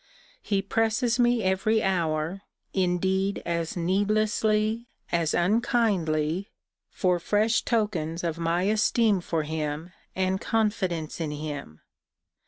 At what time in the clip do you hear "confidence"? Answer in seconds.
10.41-11.21